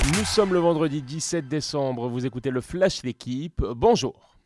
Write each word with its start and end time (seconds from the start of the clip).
Nous 0.00 0.24
sommes 0.24 0.52
le 0.52 0.58
vendredi 0.58 1.02
17 1.02 1.48
décembre, 1.48 2.08
vous 2.08 2.26
écoutez 2.26 2.50
le 2.50 2.60
Flash 2.60 3.02
L'équipe, 3.02 3.62
bonjour. 3.62 4.36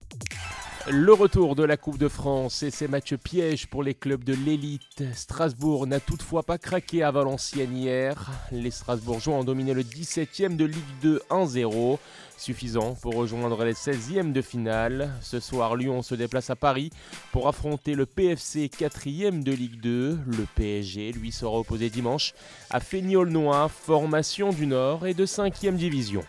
Le 0.89 1.13
retour 1.13 1.57
de 1.57 1.65
la 1.65 1.77
Coupe 1.77 1.99
de 1.99 2.07
France 2.07 2.63
et 2.63 2.71
ses 2.71 2.87
matchs 2.87 3.17
pièges 3.17 3.67
pour 3.67 3.83
les 3.83 3.95
clubs 3.95 4.23
de 4.23 4.35
l'élite. 4.35 5.03
Strasbourg 5.15 5.85
n'a 5.89 5.99
toutefois 5.99 6.45
pas 6.45 6.59
craqué 6.59 7.03
à 7.03 7.11
Valenciennes 7.11 7.77
hier. 7.77 8.31
Les 8.53 8.71
Strasbourgeois 8.71 9.35
ont 9.35 9.43
dominé 9.43 9.75
le 9.75 9.83
17e 9.83 10.55
de 10.55 10.65
Ligue 10.65 10.85
2 11.03 11.23
1-0, 11.29 11.99
suffisant 12.39 12.95
pour 12.95 13.17
rejoindre 13.17 13.65
les 13.65 13.73
16e 13.73 14.31
de 14.31 14.41
finale. 14.41 15.11
Ce 15.23 15.41
soir, 15.41 15.75
Lyon 15.75 16.03
se 16.03 16.15
déplace 16.15 16.51
à 16.51 16.57
Paris 16.57 16.91
pour 17.33 17.49
affronter 17.49 17.97
le 17.97 18.07
PFC 18.07 18.69
4e 18.69 19.43
de 19.43 19.51
Ligue 19.51 19.81
2. 19.81 20.21
Le 20.25 20.47
PSG, 20.55 21.11
lui, 21.11 21.33
sera 21.33 21.59
opposé 21.59 21.91
dimanche 21.91 22.33
à 22.71 22.79
Feignol-Noir, 22.79 23.73
formation 23.73 24.51
du 24.51 24.69
Nord 24.69 25.05
et 25.05 25.15
de 25.15 25.27
5e 25.27 25.75
division. 25.75 26.23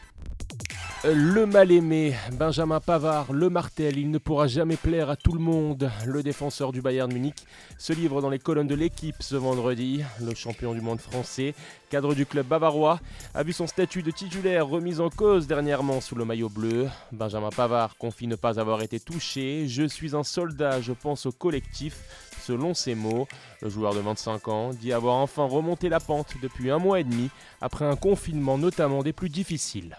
Le 1.04 1.46
mal-aimé, 1.46 2.16
Benjamin 2.34 2.80
Pavard, 2.80 3.32
le 3.32 3.52
martel, 3.52 4.00
il 4.00 4.10
ne 4.10 4.18
pourra 4.18 4.48
jamais 4.48 4.78
plaire 4.78 5.12
à 5.12 5.16
tout 5.16 5.32
le 5.32 5.40
monde. 5.40 5.92
Le 6.08 6.24
défenseur 6.24 6.72
du 6.72 6.82
Bayern 6.82 7.14
Munich 7.14 7.46
se 7.78 7.94
livre 7.94 8.20
dans 8.20 8.32
les 8.32 8.40
colonnes 8.40 8.68
de 8.68 8.74
l'équipe 8.74 9.16
ce 9.20 9.36
vendredi. 9.36 10.02
Le 10.20 10.34
champion 10.34 10.74
du 10.74 10.82
monde 10.82 11.00
français, 11.00 11.54
cadre 11.92 12.16
du 12.16 12.26
club 12.26 12.48
bavarois, 12.48 13.00
a 13.36 13.44
vu 13.44 13.54
son 13.54 13.68
statut 13.68 14.02
de 14.02 14.10
titulaire 14.10 14.68
remis 14.68 15.00
en 15.00 15.12
cause 15.12 15.46
dernièrement 15.46 16.02
sous 16.02 16.16
le 16.16 16.26
maillot 16.26 16.50
bleu. 16.50 16.90
Benjamin 17.12 17.52
Pavard 17.52 17.96
confie 17.98 18.26
ne 18.26 18.36
pas 18.36 18.60
avoir 18.60 18.82
été 18.82 19.00
touché. 19.00 19.68
Je 19.68 19.84
suis 19.84 20.16
un 20.16 20.24
soldat, 20.24 20.82
je 20.82 20.94
pense 20.94 21.28
au 21.28 21.32
collectif. 21.32 21.96
Selon 22.42 22.74
ses 22.74 22.96
mots, 22.96 23.28
le 23.62 23.70
joueur 23.70 23.94
de 23.94 24.00
25 24.00 24.48
ans 24.48 24.72
dit 24.72 24.94
avoir 24.94 25.18
enfin 25.18 25.44
remonté 25.44 25.90
la 25.90 26.00
pente 26.00 26.34
depuis 26.42 26.72
un 26.72 26.80
mois 26.80 27.00
et 27.00 27.04
demi 27.04 27.30
après 27.62 27.86
un 27.86 27.96
confinement 27.96 28.58
notamment 28.58 29.04
des 29.04 29.14
plus 29.14 29.30
difficiles. 29.30 29.96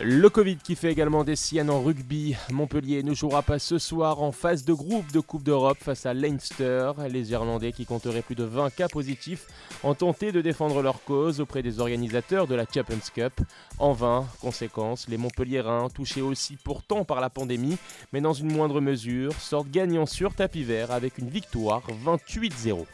Le 0.00 0.30
Covid 0.30 0.58
qui 0.58 0.76
fait 0.76 0.92
également 0.92 1.24
des 1.24 1.34
siennes 1.34 1.70
en 1.70 1.82
rugby. 1.82 2.36
Montpellier 2.52 3.02
ne 3.02 3.14
jouera 3.14 3.42
pas 3.42 3.58
ce 3.58 3.78
soir 3.78 4.22
en 4.22 4.30
phase 4.30 4.64
de 4.64 4.72
groupe 4.72 5.10
de 5.10 5.18
Coupe 5.18 5.42
d'Europe 5.42 5.78
face 5.80 6.06
à 6.06 6.14
Leinster. 6.14 6.92
Les 7.10 7.32
Irlandais 7.32 7.72
qui 7.72 7.84
compteraient 7.84 8.22
plus 8.22 8.36
de 8.36 8.44
20 8.44 8.70
cas 8.70 8.86
positifs 8.86 9.48
ont 9.82 9.94
tenté 9.94 10.30
de 10.30 10.40
défendre 10.40 10.82
leur 10.82 11.02
cause 11.02 11.40
auprès 11.40 11.64
des 11.64 11.80
organisateurs 11.80 12.46
de 12.46 12.54
la 12.54 12.64
Champions 12.64 13.00
Cup. 13.12 13.40
En 13.80 13.92
vain, 13.92 14.24
conséquence, 14.40 15.08
les 15.08 15.16
Montpelliérains, 15.16 15.88
touchés 15.92 16.22
aussi 16.22 16.56
pourtant 16.62 17.04
par 17.04 17.20
la 17.20 17.28
pandémie, 17.28 17.76
mais 18.12 18.20
dans 18.20 18.34
une 18.34 18.52
moindre 18.52 18.80
mesure, 18.80 19.32
sortent 19.32 19.70
gagnants 19.70 20.06
sur 20.06 20.32
tapis 20.32 20.62
vert 20.62 20.92
avec 20.92 21.18
une 21.18 21.28
victoire 21.28 21.82
28-0. 22.06 22.86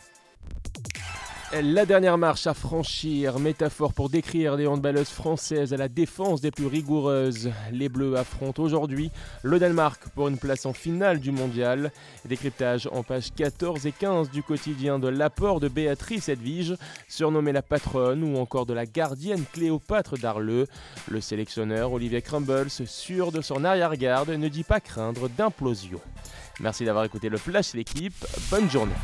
La 1.62 1.86
dernière 1.86 2.18
marche 2.18 2.48
à 2.48 2.54
franchir, 2.54 3.38
métaphore 3.38 3.92
pour 3.92 4.10
décrire 4.10 4.56
des 4.56 4.66
handballeuses 4.66 5.10
françaises 5.10 5.72
à 5.72 5.76
la 5.76 5.88
défense 5.88 6.40
des 6.40 6.50
plus 6.50 6.66
rigoureuses. 6.66 7.52
Les 7.70 7.88
Bleus 7.88 8.16
affrontent 8.16 8.60
aujourd'hui 8.60 9.12
le 9.44 9.60
Danemark 9.60 10.08
pour 10.16 10.26
une 10.26 10.36
place 10.36 10.66
en 10.66 10.72
finale 10.72 11.20
du 11.20 11.30
mondial. 11.30 11.92
Décryptage 12.24 12.88
en 12.90 13.04
page 13.04 13.32
14 13.36 13.86
et 13.86 13.92
15 13.92 14.30
du 14.30 14.42
quotidien 14.42 14.98
de 14.98 15.06
l'apport 15.06 15.60
de 15.60 15.68
Béatrice 15.68 16.28
Edwige, 16.28 16.74
surnommée 17.06 17.52
la 17.52 17.62
patronne 17.62 18.24
ou 18.24 18.36
encore 18.36 18.66
de 18.66 18.74
la 18.74 18.84
gardienne 18.84 19.44
Cléopâtre 19.52 20.18
d'Arleux. 20.18 20.66
Le 21.08 21.20
sélectionneur 21.20 21.92
Olivier 21.92 22.20
Crumbles, 22.20 22.68
sûr 22.68 23.30
de 23.30 23.42
son 23.42 23.64
arrière-garde, 23.64 24.30
ne 24.30 24.48
dit 24.48 24.64
pas 24.64 24.80
craindre 24.80 25.28
d'implosion. 25.28 26.00
Merci 26.58 26.84
d'avoir 26.84 27.04
écouté 27.04 27.28
le 27.28 27.36
Flash 27.36 27.74
l'équipe, 27.74 28.26
bonne 28.50 28.68
journée. 28.68 28.94